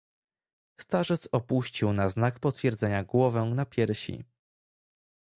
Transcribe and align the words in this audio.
"Starzec 0.79 1.27
opuścił 1.31 1.93
na 1.93 2.09
znak 2.09 2.39
potwierdzenia 2.39 3.03
głowę 3.03 3.39
na 3.55 3.65
piersi." 3.65 4.23